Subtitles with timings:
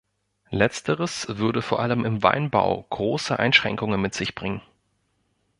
[0.49, 4.63] Letzteres würde vor allem im Weinbau große Einschränkungen mit sich bringen.